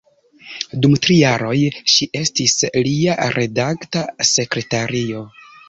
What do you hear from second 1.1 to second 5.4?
jaroj ŝi estis lia redakta sekretario.